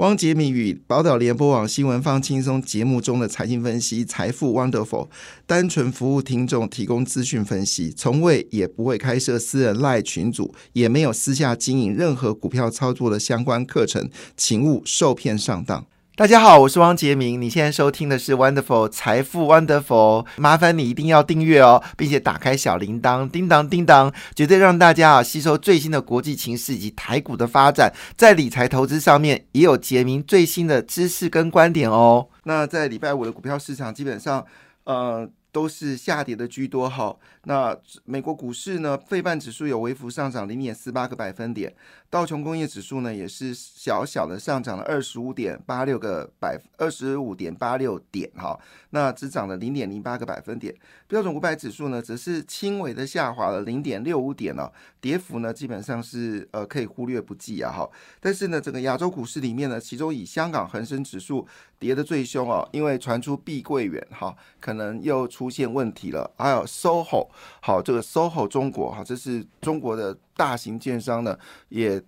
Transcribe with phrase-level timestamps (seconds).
[0.00, 5.10] 汪杰明与宝岛联播网新闻放轻松节目中的财经分析，财富 Wonderful，
[5.46, 14.08] 单纯服务听众，提供资讯分析，从未也不会开设私人赖群组，也没有私下经营任何股票操作的相关课程，
[14.38, 15.84] 请勿受骗上当。
[16.16, 17.40] 大家好，我是汪杰明。
[17.40, 32.28] 你现在收听的是 Wonderful 财富 Wonderful，麻烦你一定要订阅哦，并且打开小铃铛，叮当叮当，绝对让大家啊吸收最新的国际情势以及台股的发展，在理财投资上面也有杰明最新的知识跟观点哦。
[32.44, 34.44] 那在礼拜五的股票市场，基本上
[34.84, 37.16] 呃都是下跌的居多哈。
[37.44, 41.72] 那美国股市呢，费半指数有微幅上涨零点四八个百分点。
[42.10, 48.58] 道琼工业指数呢，也是小小的上涨了二十五点八六个百二十五点八六点哈，
[48.90, 50.74] 那只涨了零点零八个百分点。
[51.06, 54.68] 标准五百指数呢，则是轻微的下滑了零点六五点哦，
[55.00, 57.88] 跌幅呢基本上是呃可以忽略不计啊哈。
[58.18, 61.46] 但是呢，整个亚洲股市里面呢，其中以香港恒生指数
[61.78, 67.28] 跌得最凶哦，因为传出碧桂园哈可能又出现问题了，还有 SOHO
[67.60, 70.18] 好这个 SOHO 中国哈，这是中国的。
[70.40, 71.38] 大型券商呢
[71.68, 72.02] 也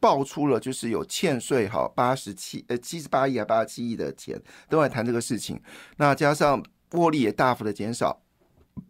[0.00, 4.36] 爆出了，就是有欠税哈八十七呃七十八亿啊八十七亿的钱
[4.68, 5.60] 都在谈这个事情，
[5.98, 8.20] 那加上获利也大幅的减少，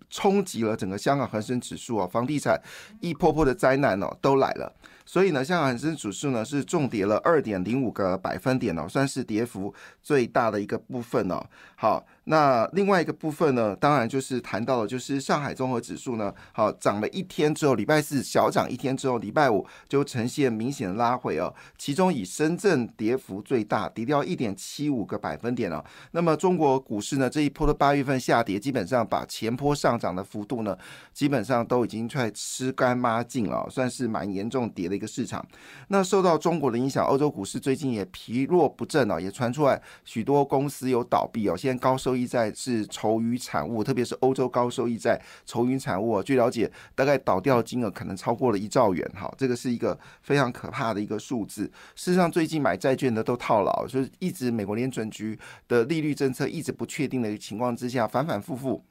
[0.09, 2.59] 冲击了整个香港恒生指数啊，房地产
[3.03, 4.73] 一波波的灾难哦都来了。
[5.05, 11.45] 所以呢，香港恒生指数呢是重跌了二点零五个百分点哦，算是跌幅最大的一个部分哦。
[11.83, 21.51] 好，那另外一个部分呢，当然就是谈到了，就是上海综合指数呢，好涨了一天之后，礼拜四小涨一天之后，礼拜五就呈现明显的拉回哦。
[21.79, 25.83] 其中以深圳跌幅最大，跌掉一点七五个百分点哦。
[26.11, 30.77] 那么中国股市呢，这一波的八月份下跌，基本上把前波上涨的幅度呢，
[31.15, 34.95] 基本上都已经快吃干抹净了，算是蛮严重跌的。
[34.95, 35.43] 一个市场，
[35.89, 41.57] 那受到中国的影响，欧洲股市最近也疲弱不振哦，也传出来许多公司有倒闭哦。
[41.57, 46.23] 现高收益债是愁余产物，特别是欧洲高收益债愁云产物。
[46.23, 51.65] 据了解，大概倒掉的金额可能超过了一兆元哈，这个是一个非常可怕的一个数字。
[51.95, 55.39] 事实上，最近买债券的都套牢，就是一直美国联准局
[55.69, 58.85] 的利率政策一直不确定的情况之下，反反复复。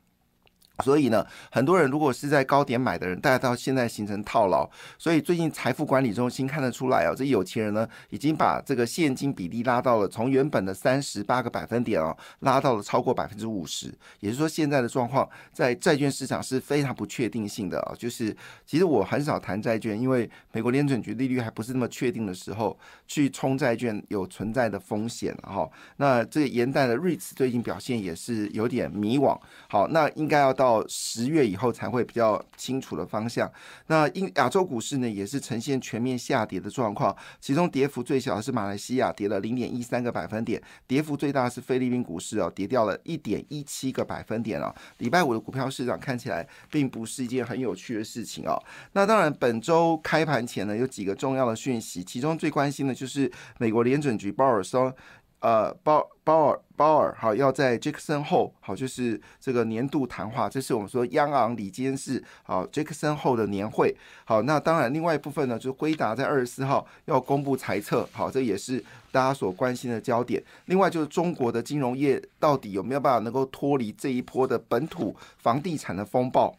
[0.84, 4.70] 所以呢，很多人如果是在高点买的人，大家到现在形成套牢。
[4.98, 13.94] 所以最近财富管理中心看得出来哦，这有钱人呢已经把这个现金比例拉到了从原本的三十八个百分点哦，拉到了超过百分之五十。
[14.22, 17.94] 也就是说，现在的状况在债券市场是非常不确定性的啊。
[17.98, 18.36] 就是
[18.66, 25.70] 其实我很少谈债券，因为美国联准局利率还不是那么确定的时候，去冲债券有存在的风险哈。
[25.98, 29.38] 那这个延代的瑞慈最近表现也是有点迷惘。
[29.68, 30.69] 好，那应该要到。
[30.70, 33.52] 到十月以后才会比较清楚的方向。
[33.88, 37.16] 那英亚洲股市呢，也是呈现全面下跌的状况。
[37.42, 44.74] 其中跌幅最小的是马来西亚，跌了零点一三个百分点；跌幅最大的是菲律宾股市哦，跌掉了一点一七个百分点哦。
[45.00, 48.62] 礼拜五的股票市场看起来并不是一件很有趣的事情哦。
[48.94, 54.94] 那当然，本周开盘前呢，有几个重要的讯息，其中最关心的就是美国联准局鲍尔说。
[55.42, 63.96] 呃，鲍鲍尔鲍尔好，要在杰克森后好，就是这个年度谈话，这是我们说央行里监事好杰克森后的年会
[64.26, 64.42] 好。
[64.42, 68.84] 那当然，另外一部分呢，就是辉达在二十四号要公布财测好，这也是
[69.14, 70.44] 大家所关心的焦点。
[70.66, 76.54] 另外就是中国的金融业到底有没有办法能够脱离这一波的本土房地产的风暴？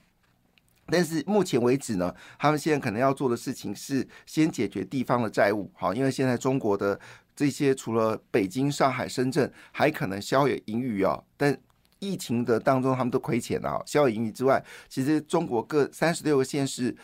[0.92, 6.98] 但是目前为止呢，他们现在可能要做的事情是先解决地方的债务好，因为现在中国的。
[7.40, 11.24] 这些除了北京、上海、深圳，还可能稍有盈余哦。
[11.38, 11.58] 但
[11.98, 13.82] 疫情的当中，他们都亏钱了。
[13.86, 16.94] 稍有盈余之外，其实中国各三十六个县市，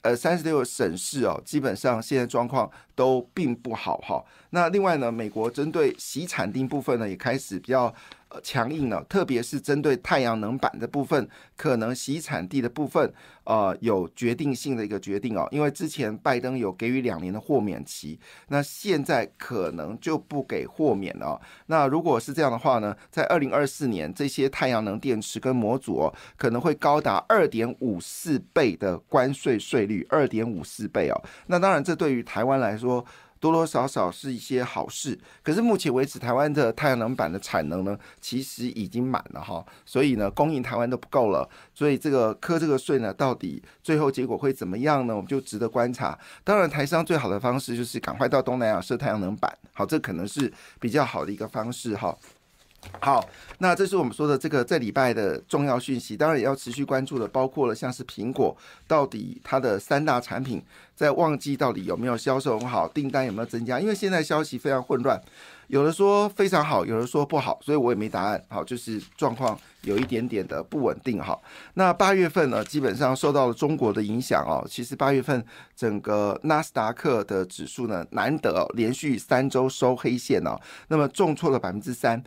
[0.00, 4.24] 呃，三十六个省市哦，基本上现在状况都并不好哈。
[4.48, 7.94] 那另外呢，美国针对洗产地部分呢，也开始比较。
[8.42, 13.12] 强硬了，特别是针对太阳能板的部分，可能洗产地的部分，
[13.44, 15.48] 呃，有决定性的一个决定哦。
[15.50, 18.18] 因为之前拜登有给予两年的豁免期，
[18.48, 21.40] 那现在可能就不给豁免了。
[21.66, 31.22] 那如果是这样的话呢，在二零二四年，这些太阳能电池跟模组哦，可能会高达二点五四倍的关税税率，二点五四倍哦。
[31.46, 33.04] 那当然，这对于台湾来说。
[33.44, 45.14] 多多少少是一些好事，可是目前为止，台湾的太阳能板的产能呢，其实已经满了哈，所以呢，供应台湾都不够了，所以这个科这个税呢，到底最后结果会怎么样呢？
[45.14, 46.18] 我们就值得观察。
[46.42, 50.50] 当然，台商最好的方式就是赶快到东南亚设太阳能板，好，这可能是
[50.80, 52.16] 比较好的一个方式哈。
[53.00, 53.26] 好，
[53.58, 60.62] 那这是我们说的这个这礼拜的重要讯息，当然也要持续关注的，包括了像是苹果到底它的三大产品
[60.94, 63.78] 在旺季到底有没有销售很好，订单有没有增加？
[63.78, 65.20] 因为现在消息非常混乱，
[65.66, 68.42] 有的说非常好，有的说不好，所以我也没答案。
[68.48, 71.18] 好，就是状况有一点点的不稳定。
[71.18, 71.38] 哈，
[71.74, 74.64] 那八月份呢，基本上受到了中国的影响哦。
[74.66, 75.44] 其实八月份
[75.76, 80.58] 整个纳斯达克的指数呢，难得连续三周收黑线哦，
[80.88, 82.22] 那么重挫了百分之三。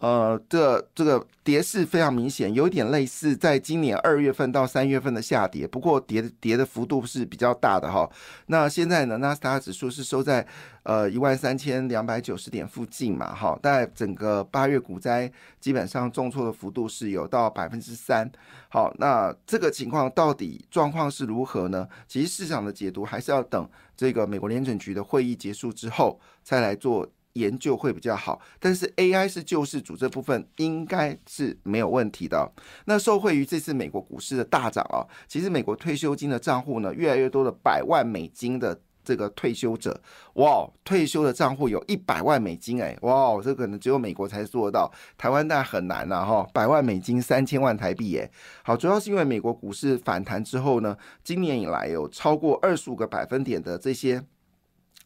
[0.00, 8.10] 呃，这这个跌势非常明显，有点类似在今年二月份到三月份的下跌，不过跌跌的幅度是比较大的哈。
[8.46, 10.46] 那现在呢，纳斯达克指数是收在
[10.84, 13.58] 呃一万三千两百九十点附近嘛，哈。
[13.62, 15.30] 在整个八月股灾
[15.60, 18.26] 基本上重挫的幅度是有到百分之三。
[18.70, 21.86] 好，那这个情况到底状况是如何呢？
[22.08, 27.06] 其实市场的解读还是要等这个美国联准局的会议结束之后再来做。
[27.34, 32.50] 研究会比较好，但是 AI 是救世主这部分应该是没有问题的。
[32.86, 40.00] 那受惠于这次美国股市的大涨啊，其实美国退休金的账户呢，越来越多的百万美金的这个退休者，
[40.34, 48.28] 哇，退休的账户有一百万美金哎，哇，这可能只有美国才做得到，台湾那很难呐哈，百万美金三千万台币哎，
[48.64, 54.24] 好，主要是因为美国股市反弹之后呢，今年以来有超过二十五个百分点的这些。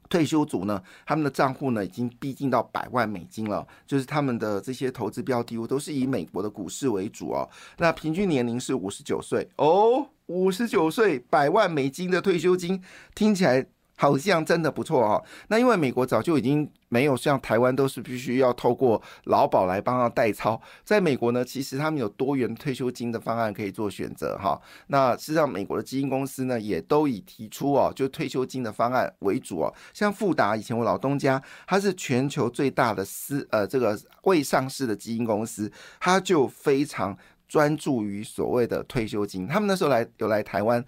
[0.08, 7.48] 退休族呢，他们的账户呢已经逼近到百万美金了，就是他们的这些投资标的物都是以美国的股市为主哦。
[7.78, 12.82] 那平均年龄是五十九岁哦，五十九岁百万美金的退休金，
[13.14, 13.66] 听起来。
[13.96, 15.24] 好像真的不错哦。
[15.48, 24.60] 那因为美国早就已经没有像台湾都是必须要透过劳保来帮他代操，在美国呢，其实他们有多元退休金的方案可以做选择哈。
[24.88, 29.74] 那事实上，美国的基金公司呢，也都以提出哦，就退休金的方案为主哦。
[29.92, 35.70] 像富达以前我老东家，它是全球最大的私呃这个未上市的基金公司，
[36.00, 37.16] 它就非常
[37.48, 39.46] 专注于所谓的退休金。
[39.46, 40.84] 他们那时候来有来台湾。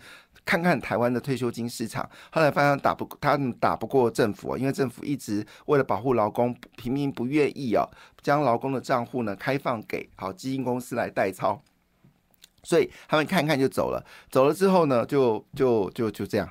[0.47, 7.85] 看看台湾的退休金市场，后来发现打不，他们打不过政府，因为政府一直为了保护劳工，平民不愿意啊，
[8.23, 11.61] 将劳工的账户呢开放给好基金公司来代操。
[12.67, 16.49] 所以他们看看就走了，走了之后呢，就就就就这样。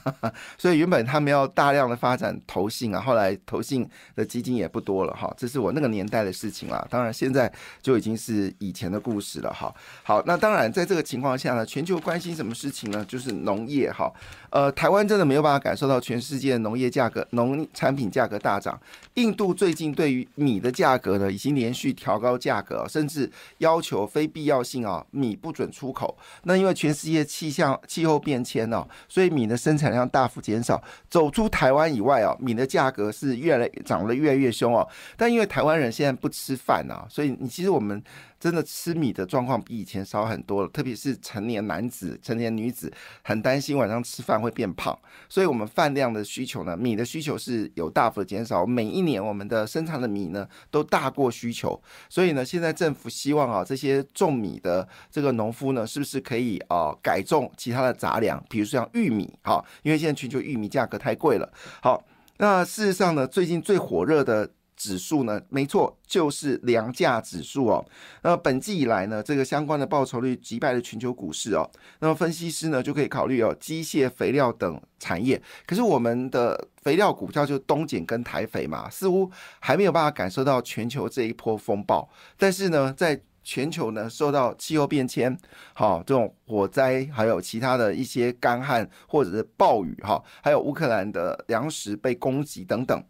[0.58, 5.32] 所以原本他们要大量的发展投信啊，后来投信的基金也不多了哈。
[5.38, 6.86] 这是我那个年代的事情了。
[6.90, 7.50] 当然现在
[7.80, 9.74] 就已经是以前的故事了哈。
[10.02, 13.02] 好，那当然在这个情况下呢，全球关心什么事情呢？
[13.06, 14.12] 就是农业哈。
[14.50, 18.78] 呃，台湾真的没有办法感受到全世界农业价格、农产品价格大涨。
[19.14, 26.18] 印度最近对于米的价格呢，已经连续调高价格，甚至要求非必要性啊米不准出口。
[26.42, 30.82] 那因为全世界气象气候变迁哦，所以米的生产量大幅减少。
[31.08, 34.86] 走出台湾以外哦，米的价格是越来涨得越来越凶哦。
[35.16, 38.02] 但因为台湾人现在不吃饭啊，所以你其实我们。
[38.44, 42.92] 真的吃米的状况比以前少很多了，特别是成年男子、成年女子
[43.22, 44.94] 很担心晚上吃饭会变胖，
[45.30, 48.66] 所以我们饭量的需求呢，米的需求是有大幅的减少。
[48.66, 61.50] 每一年我们的生产的米呢都大过需求，所以呢，现在政府希望啊，这些种米的这个农夫呢，是不是可以啊改种其他的杂粮，比如说像玉米哈，因为现在全球玉米价格太贵了。
[61.80, 62.04] 好，
[62.36, 64.50] 那事实上呢，最近最火热的。
[64.76, 67.84] 指数呢，没错，就是粮价指数哦。
[68.22, 71.68] 那本季以来呢，这个相关的报酬率击败了全球股市哦。
[72.00, 75.40] 那么分析师呢，就可以考虑哦，机械、肥料等产业。
[75.66, 79.30] 可是我们的肥料股票就东碱跟台肥嘛，似乎
[79.60, 82.08] 还没有办法感受到全球这一波风暴。
[82.36, 85.38] 但是呢，在全球呢，受到气候变迁、
[85.74, 93.04] 好这种火灾，还有其他的一些干旱或者是暴雨哈，还有乌克兰的粮食被攻击等等。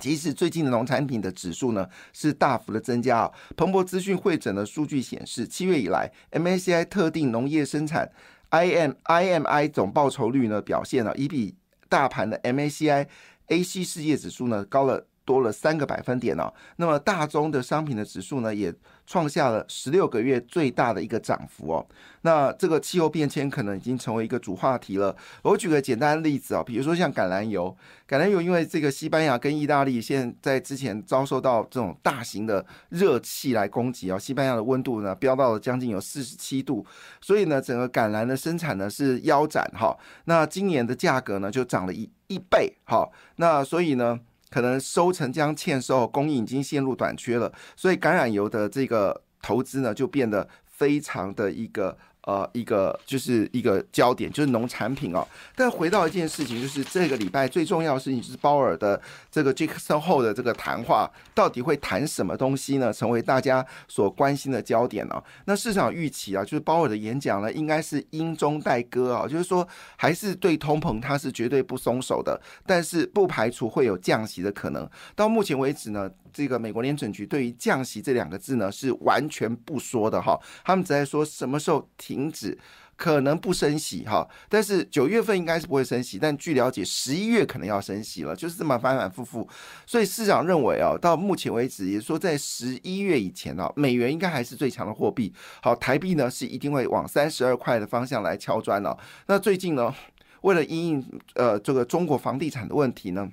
[0.00, 8.10] 即使最近的农产品的指数呢是大幅的增加啊，彭博资讯会诊的数据显示，七月以来，MACI 特定农业生产
[8.50, 11.54] IM IMI 总报酬率呢表现了，已比
[11.88, 13.06] 大盘的 MACI
[13.48, 15.06] AC 世界指数呢高了。
[15.30, 18.74] 多了三个百分点哦，那么大宗的商品的指数呢，也
[19.06, 21.86] 创下了十六个月最大的一个涨幅哦。
[22.22, 25.14] 那这个气候变迁可能已经成为一个主话题了。
[25.42, 27.76] 我举个简单的例子啊，比如说像橄榄油，
[28.08, 36.84] 橄榄油因为这个西班牙跟意大利现在之前遭受到这种大型的热气来攻击啊，西班牙的温度呢飙到了将近有四十七度，
[37.20, 39.96] 所以呢，整个橄榄的生产呢是腰斩哈。
[40.24, 43.08] 那今年的价格呢就涨了一一倍哈。
[43.36, 44.18] 那所以呢。
[44.50, 55.26] 可能收成将欠收，供应已经陷入短缺了，所以橄榄油的这个投资呢，就变得非常的一个呃，一个就是一个焦点，就是农产品哦。
[55.54, 59.00] 但回到一件事情，就是这个礼拜最重要的事情，就是鲍尔的
[59.30, 62.92] 这个杰克森后的这个谈话，到底会谈什么东西呢？
[62.92, 65.22] 成为大家所关心的焦点呢？
[65.46, 74.88] 那市场预期啊，就是鲍尔的演讲呢，应该是英中带歌啊，就是说还是对通膨他是绝对不松手的，但是不排除会有降息的可能。
[75.16, 81.88] 到目前为止呢，这个美国联准局对于降息这两个字呢，是完全不说的哈，他们只在说什么时候。
[81.96, 82.58] 停止
[82.96, 89.48] 可能不升息哈，但是九月份应该是不会升息，但据了解十一月可能要升息了，就是这么反反复复。
[89.86, 95.32] 所以市场认为啊，到目前为止，也说在十一月以前啊，美元应该还是最强的货币。
[95.62, 98.98] 好，台币呢是一定会往三十二块的方向来敲砖了。
[99.26, 99.94] 那最近呢，
[100.42, 103.30] 为了因应呃这个中国房地产的问题呢？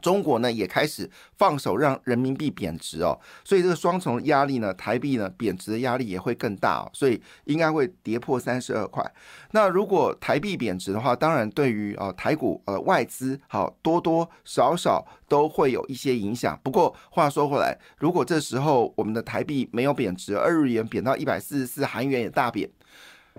[0.00, 9.04] 中国呢也开始放手让人民币贬值哦，所以这个双重压力呢，台币呢贬值的压力也会更大哦，所以应该会跌破三十二块。
[9.52, 16.58] 那如果台币贬值的话，当然对于呃台股呃外资好多多少少都会有一些影响。
[16.62, 22.68] 不过话说回来，如果这时候我们的台币没有贬值，二日元贬到一百四十四，韩元也大贬，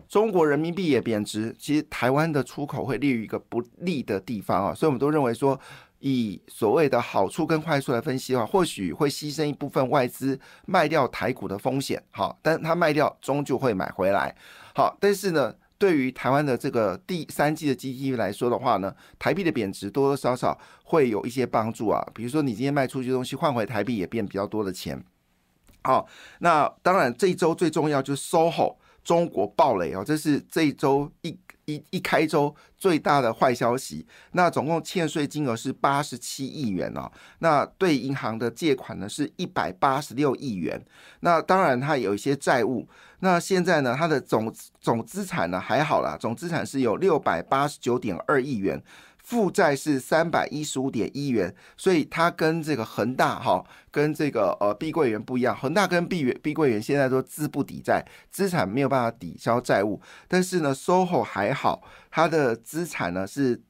[0.08, 5.60] 中国人民币也贬值，其实台湾的出口会立于一个不利的地方啊，所以我们都认为说。
[6.00, 14.34] 以所谓的好处跟坏处来分析的话，或许会牺牲一部分外资卖掉台股的风险，好，但他卖掉终究会买回来，
[14.74, 25.04] 好，但是呢，对于台湾的这个第三季的 GDP 来说的话呢，台币的贬值多多少少会有一些帮助啊，比如说你今天卖出去的东西换回台币也变比较多的钱，
[25.84, 26.08] 好，
[26.40, 31.38] 那当然这一周最重要就是 SOHO 中国暴雷哦，这是这一周一。
[31.70, 37.12] 一一开周最大的坏消息，那总共欠税金额是八十七亿元哦。
[37.40, 40.84] 那对银行的借款呢是一百八十六亿元。
[41.20, 42.88] 那当然它有一些债务。
[43.22, 48.82] 那现在呢，它的总总资产呢还好啦，总资产是有六百八十九点二亿元。
[49.30, 55.56] 负债是三百一十五点一元，所以它跟这个恒大哈，跟这个呃碧桂园不一样。
[55.56, 60.02] 恒大跟碧碧桂园现在都资不抵债，资产没有办法抵消债务。
[60.28, 63.62] 但是呢，SOHO 还好，它的资产呢是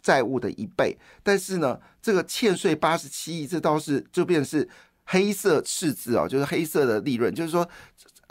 [0.00, 0.96] 债务的一倍。
[1.24, 4.68] 但是呢，这个欠税八十七亿，这倒是就变是
[5.06, 7.68] 黑色赤字哦，就是黑色的利润，就是说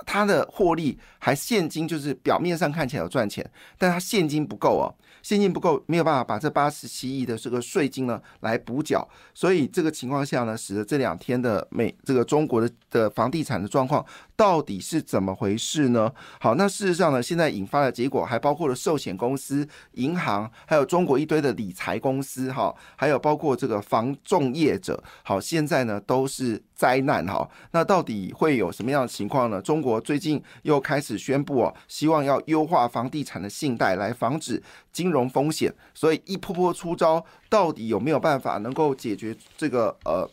[0.05, 4.93] 它的获利还现金，就是表面上看起来有赚钱，但它现金不够哦。
[5.21, 14.03] 现金不够，没有办法把这八十七亿的这个税金呢来补缴，所以这个情况下呢，使得这两天的美这个中国的的房地产的状况
[14.37, 16.09] 到底是怎么回事呢？
[16.39, 27.45] 好，那事实上呢，现在引发的结果还包括了寿险公司、银行，还有中国一堆的理财公司，哈，还有包括这个房仲业者，好，现在呢都是灾难哈。
[27.71, 29.61] 那到底会有什么样的情况呢？
[29.61, 35.09] 中国最近又开始宣布哦，希望要优化房地产的信贷，来防止金。
[35.09, 40.29] 融风险，所以一波波出招，到底有没有办法能够解决这个呃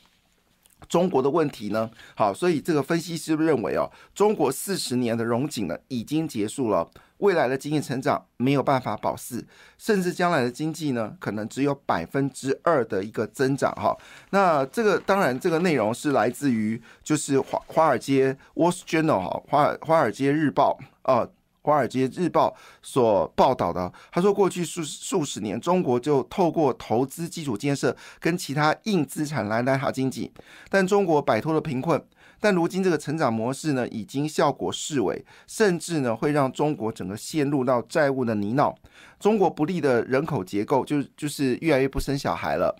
[0.87, 1.91] 中国的问题呢？
[2.15, 6.87] 好，所以这个分析师认为哦，中国四十年的融景呢已经结束了，
[7.19, 9.47] 未来的经济成长没有办法保四，
[9.79, 13.97] 甚至将来的经济呢可能只有百分之二的一个增长哈。
[14.31, 21.27] 那这个当然这个内容是来自于就是华华尔街 Wall Street Journal 哈华华尔街日报啊。
[21.69, 22.49] 《华尔街日报》
[22.81, 30.31] 所报道的，他说，过去数数十年，中国就透过投资基础建设跟其他硬资产来拉好经济，
[30.71, 32.01] 但中国摆脱了贫困，
[32.39, 38.75] 但如今这个成长模式呢，已经效果式微，甚至呢，会让中国整个陷入到债务的泥淖。
[39.19, 42.77] 中国不利的人口结构，就就是越来越不生小孩了，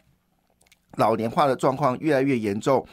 [0.97, 2.87] 老年化的状况越来越严重。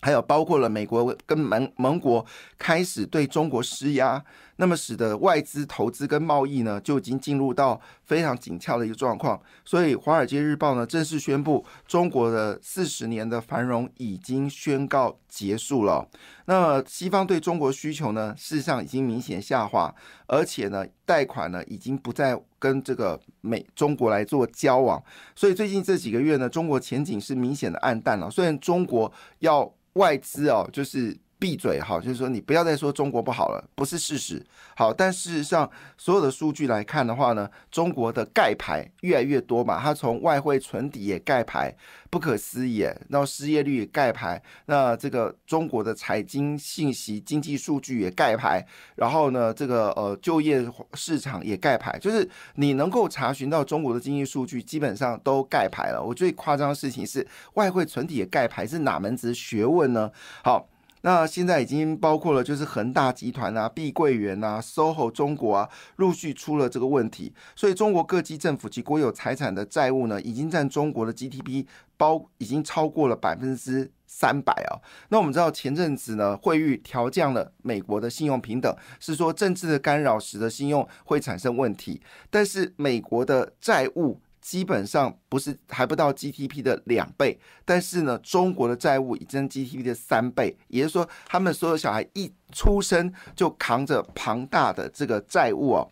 [0.00, 2.26] 还有包括了美国跟盟盟国
[2.58, 4.24] 开始对中国施压，
[4.62, 9.42] 那么使得外资投资跟贸易呢就已经进入到非常紧俏的一个状况。
[9.64, 16.08] 所以《华尔街日报》呢正式宣布，中国的四十年的繁荣已经宣告结束了。
[16.44, 19.92] 那西方对中国需求呢，事实上已经明显下滑，
[20.28, 25.02] 而且呢贷款呢已经不再跟这个美中国来做交往。
[25.34, 28.30] 所以最近这几个月呢，中国前景是明显的暗淡了。
[28.30, 34.40] 虽然中国要外资哦，就是闭嘴哈，就是说你不要再说中国不好了，不是事实。
[34.76, 35.68] 好，但事实上
[35.98, 41.74] 所有的数据来看的话呢，中国的盖牌越来越多嘛，它从外汇存底也盖牌，
[42.10, 42.86] 不可思议。
[43.08, 56.00] 然后失业率也盖牌，那这个中国的财经信息、经济数据也盖牌，然后呢，这个呃就业市场也盖牌，就是你能够查询到中国的经济数据，基本上都盖牌了。
[56.00, 60.08] 我最夸张的事情是外汇存底也盖牌，是哪门子学问呢？
[60.44, 60.68] 好。
[61.02, 71.66] 那现在已经包括了就是恒大集团啊、碧桂园啊、SOHO 中国啊，陆续出了这个问题，所以中国各级政府及国有财产的债务呢，已经占中国的 GDP
[71.96, 74.80] 包已经超过了百分之三百啊。
[75.08, 84.20] 那我们知道前阵子呢，惠誉调降了美国的信用平等，是说政治的干扰使得信用会产生问题，但是美国的债务。
[84.42, 95.88] 基本上不是还不到 GDP 的两倍，但是呢，中国的债务已经 GDP 的三倍，也就是说，他们所有小孩一出生就扛着庞大的这个债务哦。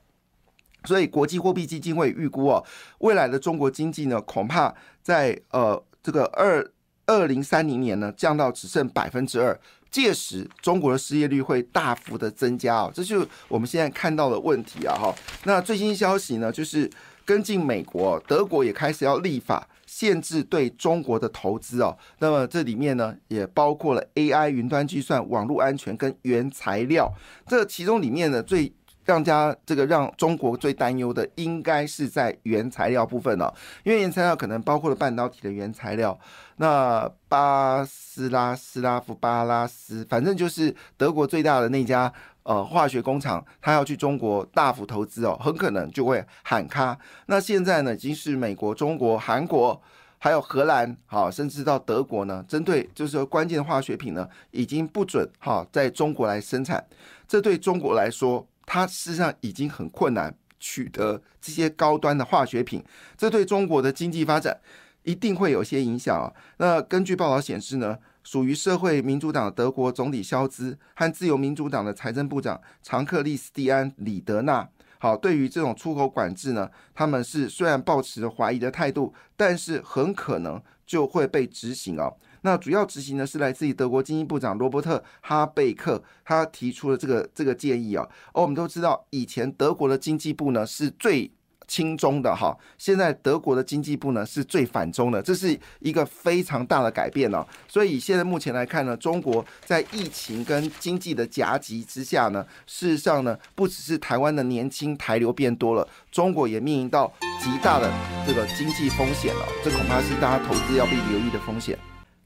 [0.84, 2.64] 所以，国际货币基金会预估哦，
[2.98, 6.68] 未来的中国经济呢，恐怕在呃这个二
[7.06, 9.56] 二零三零年呢，降到只剩百分之二，
[9.92, 15.14] 届时中国的失业率会大幅的增加哦，这就是我们现在看到的问题啊哈。
[15.44, 16.90] 那最新消息呢，就是。
[17.30, 21.96] 跟进美国，德国也开始要立法限制对中国的投资哦。
[22.18, 27.08] 那么这里面呢，也包括了 AI、云端计算、网络安全跟原材料。
[27.46, 28.72] 这其中里面呢，最
[29.04, 33.54] 让家这个让中国最担忧的，应该是在原材料部分了。
[33.84, 36.18] 因为原材料可能包括了半导体的原材料。
[36.56, 42.12] 那巴斯拉斯拉夫巴拉斯，反正就是德国最大的那家。
[42.42, 46.98] 呃，化学工厂他要去中国大幅投资哦，很可能就会喊卡。
[47.26, 49.80] 那现在呢，已经是美国、中国、韩国，
[50.16, 56.82] 还有荷兰，好，甚至到德国呢，针对就是说关键的化学品呢，已经不准哈在中国来生产。
[57.28, 62.82] 这对中国来说，它事实上已经很困难取得这些高端的化学品。
[63.18, 64.58] 这对中国的经济发展
[65.02, 66.32] 一定会有些影响啊。
[66.56, 67.98] 那根据报道显示呢。
[68.22, 82.16] 属于社会民主党的德国总理肖兹和自由民主党的财政部长常克利斯蒂安里德纳，好，对于这种出口管制呢，他们是虽然抱持着怀疑的态度，但是很可能就会被执行哦。
[82.42, 88.08] 那主要执行呢是来自于德国经济部长罗伯特哈贝克，他提出了这个这个建议啊。
[88.32, 91.32] 而我们都知道，以前德国的经济部呢是最。
[91.70, 97.46] 轻中的哈，现在德国的经济部呢是最反中的，这是一个非常大的改变哦。
[97.68, 107.06] 所以现在目前来看呢，中国在疫情跟经济的夹击之下呢，事实上呢，不只是台湾的年轻台流变多了，中国也面临到
[107.40, 107.88] 极大的
[108.26, 111.78] 这个经济风险了，这恐怕是大家投资要被留意的风险。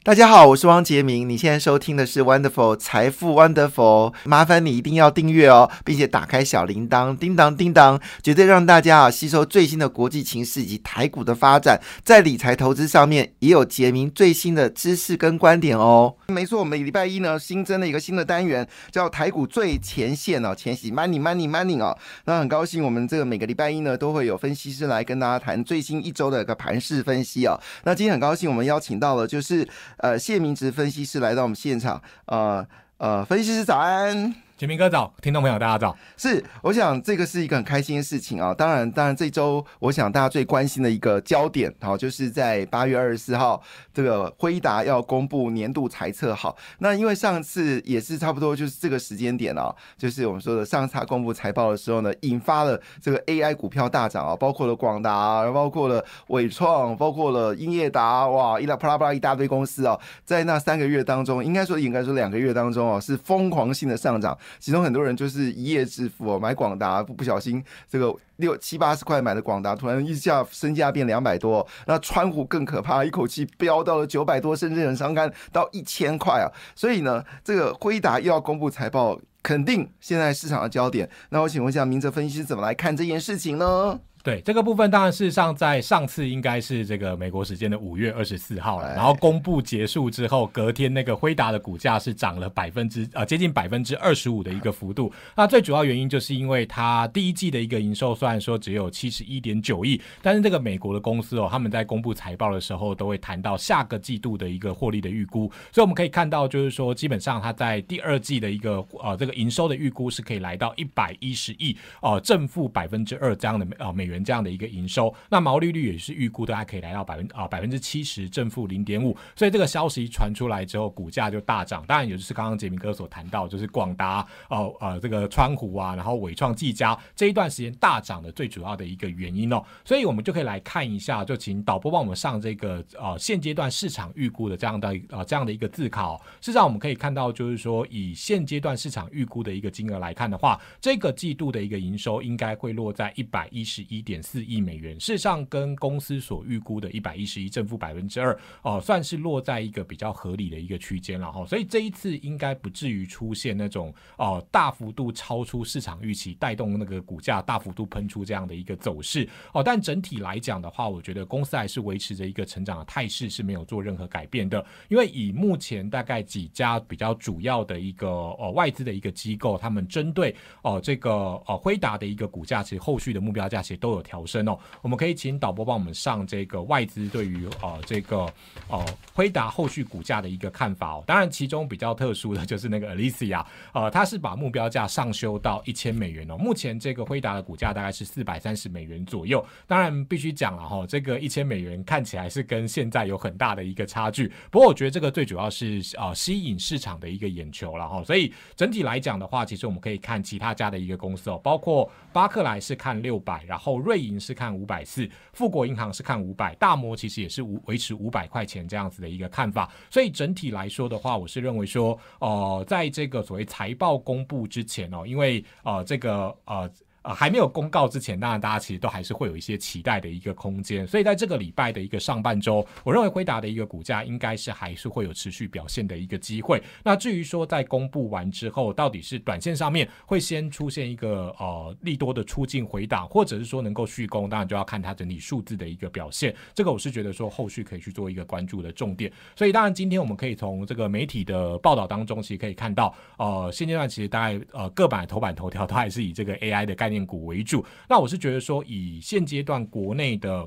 [0.07, 1.27] 大家好，我是汪杰明。
[1.27, 16.15] 你现在收听的是 Wonderful 财富 Wonderful，麻烦你一定要订阅哦，并且打开小铃铛，叮当叮当，绝对让大家啊吸收最新的国际情势以及台股的发展，在理财投资上面也有杰明最新的知识跟观点哦。
[16.27, 21.97] 没错，我们礼拜一呢新增了一个新的单元，叫台股最前线哦，前夕 Money Money Money 哦。
[22.27, 27.59] 那很高兴，我们这个每个礼拜一呢都会有分析师来跟大家谈最新一周的一个盘势分析哦。
[27.85, 29.67] 那今天很高兴，我们邀请到了就是。
[29.99, 32.67] 呃，谢明植分析师来到我们现场，呃
[32.99, 34.35] 呃，分析师早安。
[34.57, 35.97] 杰明哥早，听众朋友大家早。
[36.17, 38.55] 是，我想这个是一个很开心的事情啊。
[38.55, 43.61] 当然，当然这周我想大家最关心的一个焦点，好，就是在八月二十四号，
[43.93, 46.33] 这个辉达要公布年度财测。
[46.33, 64.39] 好，那因为上次也是差不多就是这个时间点啊，就是我们说的上次他公布财报的时候呢，引发了这个 AI 股票大涨啊，包括了广达，包括了伟创，包括了英业达，哇，一大啪啦啪啦一大堆公司啊，在那三个月当中，应该说应该说两个月当中哦，是疯狂性的上涨。
[64.59, 71.67] 其中很多人就是一夜致富哦，买广达不不小心这个六七八十块买的广达，突然一下身价变两百多。
[71.87, 76.47] 那川湖更可怕，一口气飙到了九百多，甚至很伤肝到一千块啊！
[76.75, 81.09] 所以呢，这个辉达又要公布财报，肯定现在市场的焦点。
[81.31, 84.01] 那我请问一下，明哲分析师怎么来看这件事情呢？
[84.25, 95.13] 对这个部分，当然事实上在上次应该是这个美国时间的五月二十四号了，然后公布结束之后，隔天那个辉达的股价是涨了百分之呃接近百分之二十五的一个幅度。
[95.37, 114.14] 那最主要原因就是因为它第一季的一个营收虽然说只有七十一点九亿，但是这个美国的公司哦，他们在公布财报的时候都会谈到下个季度的一个获利的预估，所以我们可以看到就是说基本上它在第二季的一个呃这个营收的预估是可以来到一百一十亿哦正负百分之二这样的啊美元。
[114.23, 119.17] 这样的一个营收，那毛利率也是预估大概可以来到百分啊百分之七十，正负零点五。
[119.35, 121.85] 所以这个消息传出来之后，股价就大涨。
[121.87, 129.65] 当然，也就是刚刚杰明哥所谈到，就是广达哦呃这个川湖啊，然后伟创、技嘉这一段时间大涨的最主要的一个原因哦。
[129.85, 136.17] 所以我们就可以来看一下，就请导播帮我们上这个呃现阶段市场预估的这样的呃这样的一个字考。
[136.41, 144.04] 事实上，我们可以看到，就是说以现阶段市场预估的一个金额来看的话，这个季度的一个营收应该会落在一百一十一。
[144.05, 151.45] 点四亿美元，事实上跟公司所预估的一百一十一正负百分之二哦，算是落在一个比较合理的一个区间了哈。
[151.47, 159.63] 所以这一次应该不至于出现那种哦大幅度超出市场预期，带动那个股价大幅度喷出这样的一个走势哦。
[159.63, 164.65] 但整体来讲的话，我觉得公司还是维持着一个成长的态势，是没有做任何改变的。
[164.89, 171.11] 因为以目前大概几家比较主要的一个呃外资的一个机构，他们针对哦这个
[171.47, 174.59] 哦辉达的一个股价，其实后续的目标价其实都有调升哦。
[174.83, 178.27] 我们可以请导播帮我们上这个外资对于呃这个
[178.69, 181.05] 呃辉达后续股价的一个看法哦。
[181.07, 186.37] 当然，其中比较特殊的就是那个 Alicia，呃，它是把目标价上修到一千美元哦。
[186.37, 189.45] 目前这个辉达的股价大概是四百三十美元左右。
[189.67, 194.31] 当然，必须讲了哈，这个一千美元看起来是跟现在有很大的一个差距。
[194.51, 198.03] 不过，我觉得这个最主要是呃吸引市场的一个眼球了哈。
[198.05, 209.71] 所以整体来讲的话，其实我们可以看其他家的一个公司哦，包括巴克莱是看六百，然后瑞银是看五百四，富国银行是看五百，大摩其实也是五维持五百块钱这样子的一个看法。
[209.91, 216.69] 所以整体来说的话，我是认为说，呃，在这个所谓财报公布之前哦，因为呃这个呃。
[217.05, 220.87] 呃，还没有公告之前，当然大家其实都还是会有一些期待的一个空间。
[220.87, 226.63] 所以在这个礼拜的一个上半周，我认为辉达的一个股价应该是还是会有持续表现的一个机会。
[226.83, 236.35] 那至于说在公布完之后，到底是短线上面会先出现一个呃利多的出境回档，或者是说能够续攻，当然就要看它整体数字的一个表现。
[236.55, 239.13] 这个我是觉得说后续可以去做一个关注的重点。
[239.37, 246.94] 所以当然今天我们可以从这个媒体的报道当中，其实可以看到，呃，现阶段其实大概呃各版头版头条都还是以这个 AI 的概念。
[247.03, 250.47] 股为主，那我是觉得说，以现阶段国内的。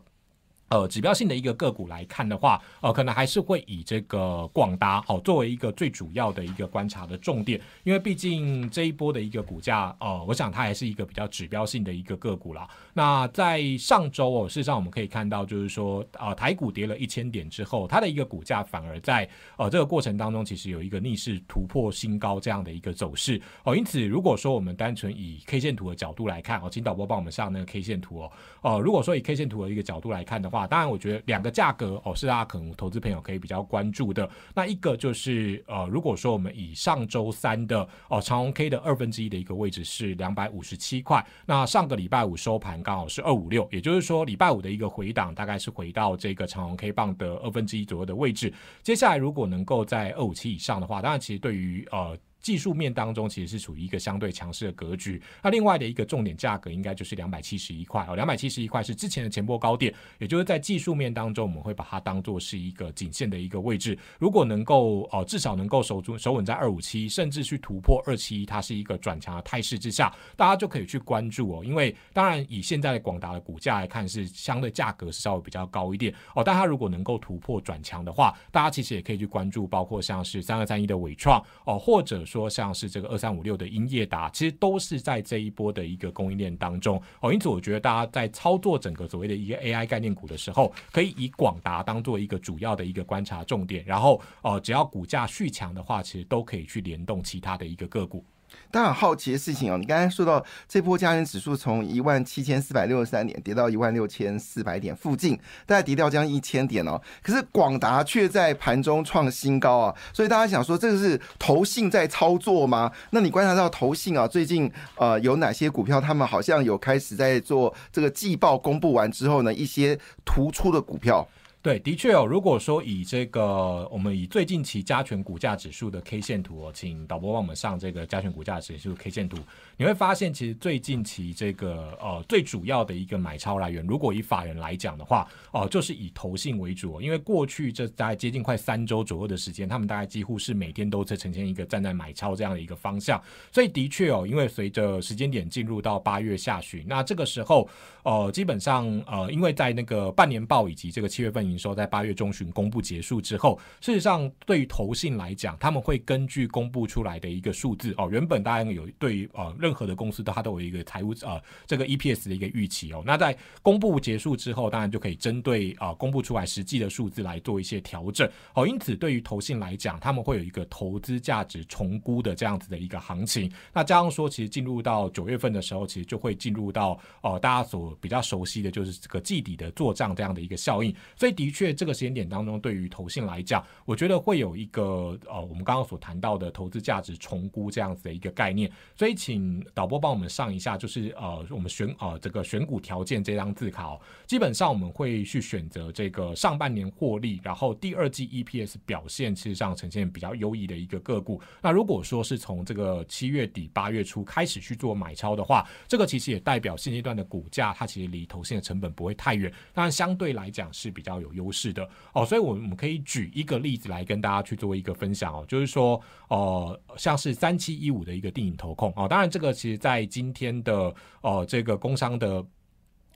[0.69, 12.67] 呃，指标性的一个个股来看的话，呃，可能还是会以这个广达好作为一个最主要的一个观察的重点，因为毕竟这一波的一个股价，呃，我想它还是一个比较指标性的一个个股啦。
[12.93, 23.73] 那在上周哦，事实上我们可以看到，就是说，呃，台股跌了一千点之后，它的一个股价反而在呃这个过程当中，其实有一个逆势突破新高这样的一个走势哦。
[23.73, 34.29] 因此，如果说我们单纯以 K 线图的角度来看哦，请导播帮我们上那个 K 线图哦，哦，如果说以 K 线图的一个角度来看的话，啊，当然，我觉得两个价格哦是大家可能投资朋友可以比较关注的。
[34.55, 48.51] 那一个就是呃，如果说我们以上周三的哦长虹 K 的二分之一的一个位置是两百五十七块，那上个礼拜五收盘刚好是二五六，也就是说礼拜五的一个回档大概是回到这个长虹 K 棒的二分之一左右的位置。
[48.81, 52.17] 接下来如果能够在二五七以上的话，当然其实对于呃。
[52.41, 55.21] 技术面当中其实是处于一个相对强势的格局。
[55.43, 63.97] 那另外的一个重点价格应该就是两百七十一块哦，两百七十一块是之前的前波高点，也就是在技术面当中，我们会把它当做是一个颈线的一个位置。
[64.19, 71.65] 如果能够哦，至少能够守住守稳在二五七，甚至去突破二七一，它是一个转强的态势之下，大家就可以去关注哦。
[71.65, 76.43] 因为当然以现在的广达的股价来看，是相对价格是稍微比较高一点哦。
[76.43, 82.49] 但它如果能够突破转强的话，大家其实也可以去关注，包括像是三二三一的伟创哦，或者说。
[82.57, 98.25] 像是这个二三五六的英业达，其实都是在这一波的一个供应链当中哦，因此我觉得大家在操作整个所谓的一个 AI 概念股的时候，可以以广达当做一个主要的一个观察重点，然后哦，只要股价续强的话，其实都可以去联动其他的一个个股。
[98.69, 107.01] 大家很好奇的事情哦，你刚才说到这波加权指数从一万七千四百六十三点跌到一万六千四百点附近，大概跌掉将近一千点哦。
[107.21, 112.91] 可是广达却在盘中创新高啊，所以大家想说这个是投信在操作吗？
[113.11, 121.27] 那你观察到投信啊，最近呃有哪些股票，他们好像有开始在做这个季报公布完之后呢，一些突出的股票。
[121.67, 122.25] 对，的确哦。
[122.25, 129.35] 如果说以这个，我们以最近期加权股价指数的 K 线图哦，请导播帮我们上这个加权股价指数 K 线图，
[129.77, 137.01] 你会发现，其实最近期这个呃最主要的一个买超来源，如果以法人来讲的话，哦，就是以投信为主。
[137.01, 143.21] 因为过去这大概接近快三周左右的时间，他们大概几乎是每天都在呈现一个站在买超这样的一个方向。
[143.51, 147.67] 所以的确哦，因为随着时间点进入到八月下旬，那这个时候，
[148.03, 151.47] 呃，基本上呃，因为在那个半年报以及这个七月份。
[151.47, 163.03] 营收在八月中旬公布结束之后，事实上对于投信来讲，他们会根据公布出来的一个数字哦，原本大家有对于呃任何的公司它都有一个财务呃这个 EPS 的一个预期哦。
[163.05, 168.65] 那在公布结束之后，当然就可以针对啊公布出来实际的数字来做一些调整哦。
[168.65, 173.51] 因此对于投信来讲，他们会有一个投资价值重估的这样子的一个行情。
[173.73, 180.95] 那加上说，其实进入到九月份的时候，其实就会进入到哦大家所比较熟悉的就是这个季底的做账这样的一个效应。
[181.17, 188.71] 所以的确这个时间点当中，对于投信来讲，我觉得会有一个呃，我们刚刚所谈到的投资价值重估这样子的一个概念。
[188.95, 201.41] 所以，请导播帮我们上一下，就是呃，我们选呃这个选股条件这张字卡，哦基本上我们会去选择这个上半年获利，然后第二季 EPS 表现其实上呈现比较优异的一个个股。
[201.61, 212.25] 那如果说是从这个七月底八月初开始去做买超的话，这个其实也代表现阶段的股价它其实离投信的成本不会太远，当然相对来讲是比较有优势的哦。
[212.25, 222.45] 所以，我们可以举一个例子来跟大家去做一个分享哦，就是说，呃，像是三七一五的一个电影投控哦，当然这个其实在今天的呃这个工商的。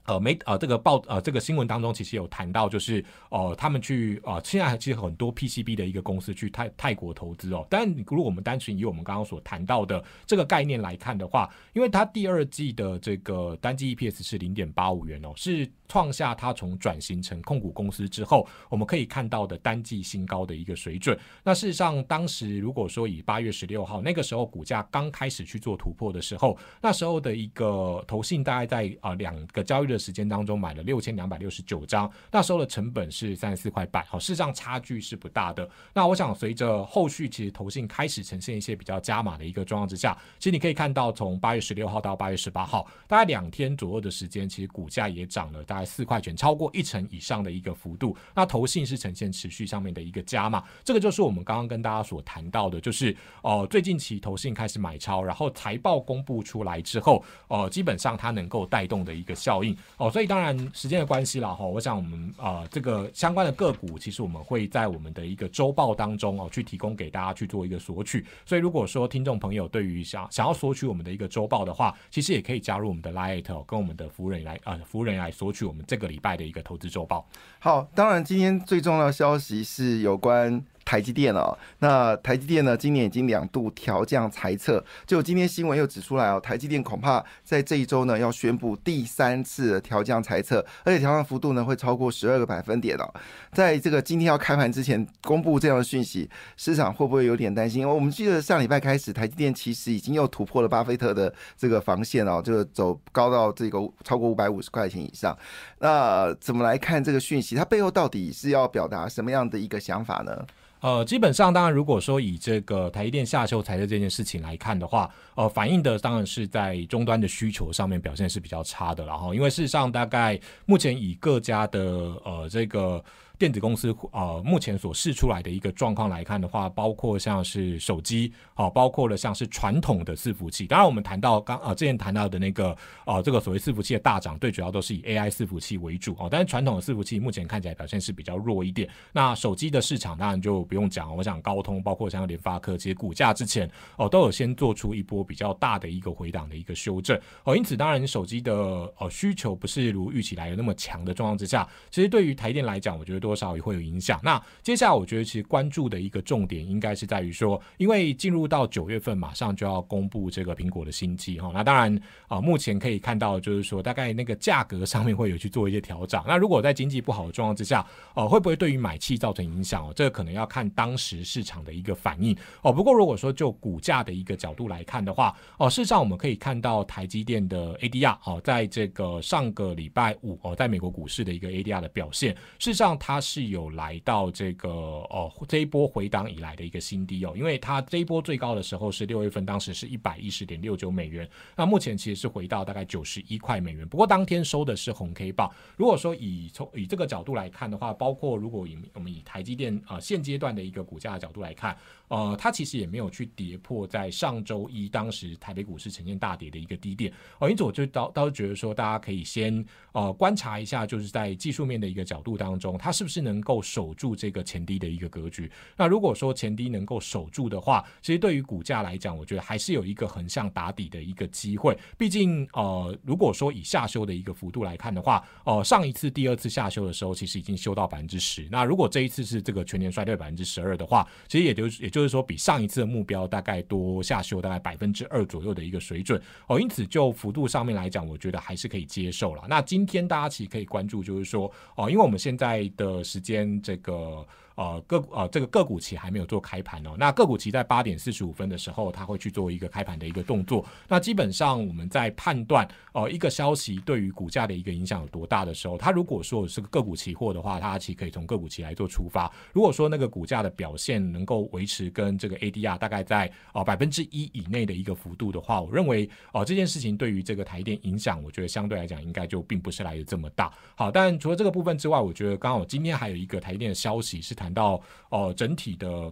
[0.05, 7.65] 呃，没呃，这个报呃，这个新闻当中其实有谈到，就是哦，他们去啊，现在其实很多 PCB 的一个公司去泰泰国投资哦。
[7.69, 21.17] 但如果我们单纯以我们刚刚所谈到的这个概念来看的话，因为它第二季的这个单季 EPS 是零点八五元哦，是创下它从转型成控股公司之后，我们可以看到的单季新高的一个水准。
[21.43, 35.69] 那事实上，当时如果说以八月十六号那个时候股价刚开始去做突破的时候，那时候的一个投信大概在啊两个交易的时间当中买了六千两百六十九张，那时候的成本是三十四块半，好，事实上差距是不大的。
[35.93, 48.15] 那我想随着后续其实投信开始呈现一些比较加码的一个状况之下，其实你可以看到从八月十六号到八月十八号，大概两天左右的时间，其实股价也涨了大概四块钱，超过一成以上的一个幅度。
[48.33, 60.31] 那投信是呈现持续上面的一个加码，这个就是我们刚刚跟大家所谈到的，就是哦，最近期投信开始买超，然后财报公布出来之后，哦，基本上它能够带动的一个效应，哦，所以。
[60.31, 68.25] 当然时间的关系了哈，我想我们啊这个相关的个股，其实我们会在我们的一个周报当中哦去提供给大家去做一个索取。
[68.45, 77.27] 所以如果说听众朋友对于想想要索取我们的一个周报的话，其实也可以加入我们的 Lite 跟我们的服务人来啊服务人来索取我们这个礼拜的一个投资周报。
[77.59, 80.63] 好，当然今天最重要的消息是有关。
[80.91, 82.75] 台积电哦，那台积电呢？
[82.75, 93.09] 今年已经两度调降财测，就今天新闻又指出来哦，台积电恐怕在这一周呢要宣布第三次调降财测，而且调降幅度呢会超过十二个百分点哦。
[93.53, 97.87] 在这个今天要开盘之前公布这样的讯息，市场会不会有点担心？
[97.87, 105.37] 我们记得上礼拜开始，台积电其实已经又突破了巴菲特的这个防线哦，就走高到这个超过五百五十块钱以上。
[105.79, 107.55] 那怎么来看这个讯息？
[107.55, 110.45] 它背后到底是要表达什么样的一个想法呢？
[110.81, 121.79] 呃，基本上，当然，如果说以这个台积电下修财测这件事情来看的话，呃，反映的当然是在终端的需求上面表现是比较差的，然后，因为事实上，大概目前以各家的
[122.25, 123.03] 呃这个。
[123.41, 130.67] 电子公司呃，目前所试出来的一个状况来看的话，包括像是手机，哦，包括了像是传统的伺服器。
[130.67, 136.27] 当然，我们谈到刚呃之前谈到的那个呃这个所谓伺服器的大涨，最主要都是以 AI 伺服器为主哦。
[136.29, 138.87] 但是传统的伺服器目前看起来表现是比较弱一点。
[139.11, 147.57] 那手机的市场当然就不用讲，我想高通包括像联发科，其实股价之前哦都有先做出一波比较大的一个回档的一个修正哦。
[147.57, 148.53] 因此，当然手机的
[148.99, 153.30] 呃需求不是如预期来的那么强的状况之下，其实对于台电来讲，我觉得都。
[153.31, 154.19] 多少也会有影响。
[154.21, 161.49] 那接下来，我觉得其实关注的一个重点应该是在于说，因为进入到九月份，马上就要公布这个苹果的新机哈。
[161.53, 166.21] 那当然啊，目前可以看到就是说，大概那个价格上面会有去做一些调整。
[166.27, 169.93] 那如果在经济不好的状况之下，哦，会不会对于买气造成影响哦？
[169.95, 172.73] 这个可能要看当时市场的一个反应哦。
[172.73, 183.21] 不过如果说就股价的一个角度来看的话，哦，事实上我们可以看到台积电的 ADR 哦，在这个上个礼拜五哦，在美国股市的一个 ADR 的表现，事实上它。
[183.31, 193.87] 是有来到这个哦这一波回档以来的一个新低哦，因为它这一波最高的时候是六月份，当时是一百一十点六九美元，那目前其实是回到大概九十一块美元。
[193.87, 195.49] 不过当天收的是红 K 棒。
[195.77, 201.77] 如果说以从以这个角度来看的话，包括如果以我们以台积电啊现阶段的一个股价的角度来看。
[202.11, 215.49] 呃，它其实也没有去跌破在上周一当时台北股市呈现大跌的一个低点哦，因此我就倒倒是觉得说，大家可以先呃观察一下，就是在技术面的一个角度当中，它是不是能够守住这个前低的一个格局。
[215.77, 221.77] 那如果说前低能够守住的话，其实对于股价来讲，我觉得还是有一个横向打底的一个机会。
[221.97, 228.49] 毕竟呃，如果说以下修的一个幅度来看的话，呃，上一次、第二次下修的时候，其实已经修到百分之十。
[228.51, 232.00] 那如果这一次是这个全年衰退百分之十二的话，其实也就也就。
[232.01, 239.43] 就是说，比上一次的目标大概多下修大概百分之二左右的一个水准哦，因此就幅度上面来讲，我觉得还是可以接受了。
[239.47, 244.25] 那今天大家其实可以关注，就是说哦，因为我们现在的时间这个。
[244.55, 246.95] 呃个呃这个个股期还没有做开盘哦。
[246.97, 250.65] 那个股期在八点四十五分的时候，它会去做一个开盘的一个动作。
[250.87, 259.31] 那基本上我们在判断呃一个消息对于股价的一个影响有多大的时候，它如果说是个股期货的话，它其实可以从个股期来做出发。
[259.53, 270.51] 如果说那个股价的表现能够维持跟这个 ADR 大概在呃百分之一以内的一个幅度的话，我认为哦这件事情对于这个台电影响，我觉得相对来讲应该就并不是来的这么大。
[270.75, 276.11] 好，但除了这个部分之外，我觉得刚好今天还有一个台电的消息是谈到哦整体的。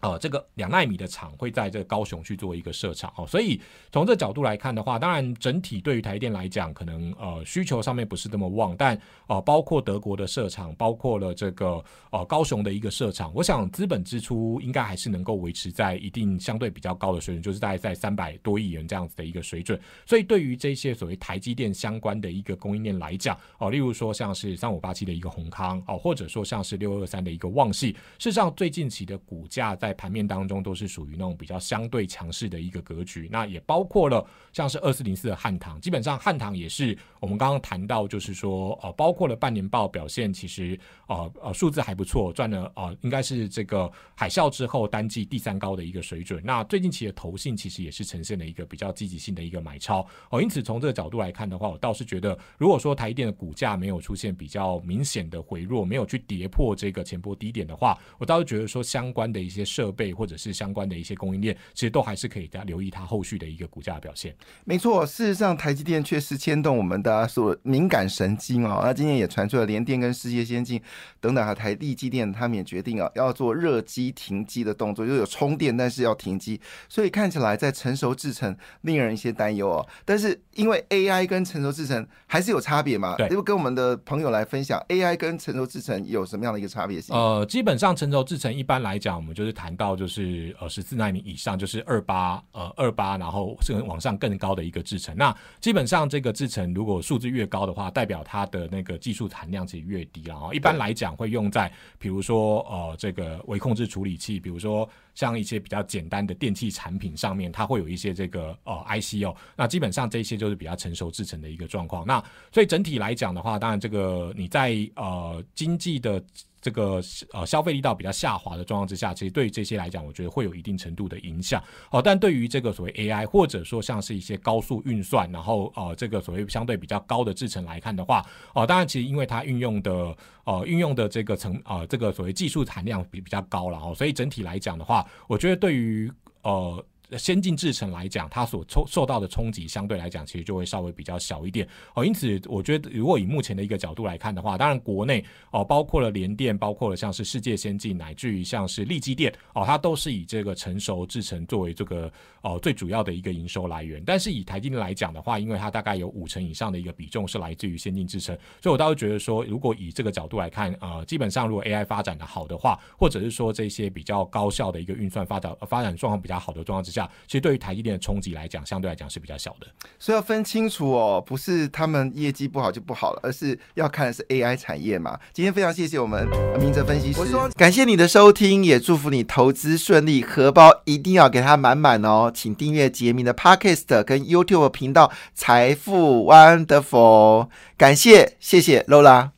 [0.00, 3.60] 呃，这个两纳米的厂会在这个高雄去做一个设厂哦，所以
[3.92, 19.78] 从这角度来看的话，当然整体对于台电来讲，可能呃需求上面不是那么旺，但呃包括德国的设厂，包括了这个呃高雄的一个设厂，我想资本支出应该还是能够维持在一定相对比较高的水准，就是大概在三百多亿元这样子的一个水准。
[20.06, 46.40] 所以对于这些所谓台积电相关的一个供应链来讲，哦，例如说像是三五八七的一个宏康哦，或者说像是六二三的一个旺系，事实上最近期的股价在在盘面当中都是属于那种比较相对强势的一个格局，那也包括了像是二四零四的汉唐，基本上汉唐也是我们刚刚谈到，就是说呃，包括了半年报表现，其实呃呃数字还不错，赚了呃应该是这个海啸之后单季第三高的一个水准。
[46.44, 60.10] 那最近期的投信其实也是呈现了一个比较积极性的一个买超哦，因此从这个角度来看的话，我倒是觉得，如果说台电的股价没有出现比较明显的回落，没有去跌破这个前波低点的话，我倒是觉得说相关的一些设备。
[60.20, 64.34] 或者是相关的一些供应链，其实都还是可以大家留意它后续的一个股价表现。
[64.64, 68.80] 没错，事实上台积电确实牵动我们大家所敏感神经哦。
[68.84, 70.80] 那今天也传出了联电跟世界先进
[71.20, 76.60] 等等，还台地机电，他们也决定啊要做热机停机的动作，就有充电，但是要停机。
[76.88, 79.88] 所以看起来在成熟制程令人一些担忧哦。
[80.04, 83.16] 但是因为 AI 跟成熟制程还是有差别嘛？
[83.16, 87.14] 对，就跟我们的朋友来分享 AI 跟成熟制程有什么样的一个差别性？
[87.14, 90.54] 呃，基本上成熟制程一般来讲，我们就是谈到就是。
[90.60, 95.16] 呃十四纳米以上，就是二八呃二八，然后是往上更高的一个制程。
[95.16, 100.22] 那基本上这个制程如果数字越高的话，代表它的那个技术含量其实越低。
[100.24, 109.34] 然后一般来讲会用在比如说呃这个微控制处理器，比如说像一些比较简单的电器产品上面，它会有一些这个呃 IC 哦。
[109.56, 112.06] 那基本上这些就是比较成熟制程的一个状况。
[112.06, 116.22] 那所以整体来讲的话，当然这个你在呃经济的。
[116.60, 117.00] 这个
[117.32, 121.62] 呃消费力道比较下滑的状况之下，其实对于这些来讲，我觉得会有一定程度的影响。
[121.90, 136.10] 哦，但对于这个所谓 AI 或者说像是一些高速运算，然后呃这个所谓相对比较高的制程来看的话，哦，当然其实因为它运用的呃运用的这个层啊这个所谓技术含量比比较高了哦，所以整体来讲的话，我觉得对于
[136.42, 136.84] 呃。
[137.18, 142.04] 先进制程来讲，它所受受到的冲击相对来讲，其实就会稍微比较小一点哦。
[142.04, 152.10] 因此，我觉得如果以目前的一个角度来看的话，当然国内哦，包括了联电，包括了像是世界先进，乃至于像是力基电哦，它都是以这个成熟制程作为这个
[152.42, 154.02] 哦最主要的一个营收来源。
[154.04, 166.99] 但是以台积电来讲的话，因为它大概有五成以上的一个比重是来自于先进制程，所以我倒是觉得说，如果以这个角度来看，呃，基本上如果 AI 发展的好的话，或者是说这些比较高效的一个运算发展发展状况比较好的状况之下。
[167.26, 169.66] 其实对于台积电的冲击来讲，相对来讲是比较小的，
[169.98, 175.18] 所以要分清楚哦，不是他们业绩不好就不好了，而是要看的是 AI 产业嘛。
[175.32, 176.26] 今天非常谢谢我们
[176.58, 177.20] 明哲分析师，
[177.56, 182.30] 感谢你的收听，也祝福你投资顺利，荷包一定要给它满满哦。
[182.34, 189.30] 请订阅杰明的 Podcast 跟 YouTube 频道财富 Wonderful，感谢谢谢 Lola。